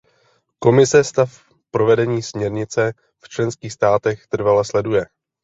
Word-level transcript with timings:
Komise 0.59 1.03
stav 1.03 1.39
provedení 1.71 2.21
směrnice 2.21 2.93
v 3.23 3.29
členských 3.29 3.73
státech 3.73 4.27
trvale 4.27 4.65
sleduje. 4.65 5.05